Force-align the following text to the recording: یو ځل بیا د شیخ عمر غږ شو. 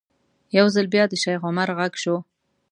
یو 0.57 0.65
ځل 0.75 0.85
بیا 0.93 1.03
د 1.09 1.13
شیخ 1.23 1.41
عمر 1.49 1.69
غږ 1.79 1.93
شو. 2.03 2.15